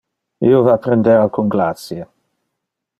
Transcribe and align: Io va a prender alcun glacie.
Io 0.51 0.61
va 0.67 0.71
a 0.77 0.79
prender 0.87 1.19
alcun 1.19 1.55
glacie. 1.57 2.11